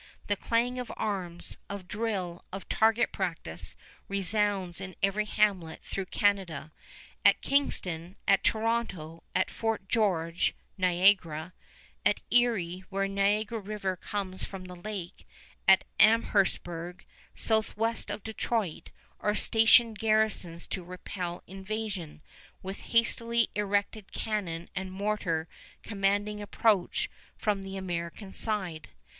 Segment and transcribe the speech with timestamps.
[0.25, 3.75] The clang of arms, of drill, of target practice,
[4.07, 6.71] resounds in every hamlet through Canada.
[7.23, 11.53] At Kingston, at Toronto, at Fort George (Niagara),
[12.03, 15.27] at Erie where Niagara River comes from the lake,
[15.67, 17.05] at Amherstburg,
[17.35, 18.89] southeast of Detroit,
[19.19, 22.23] are stationed garrisons to repel invasion,
[22.63, 25.47] with hastily erected cannon and mortar
[25.83, 27.07] commanding approach
[27.37, 28.89] from the American side.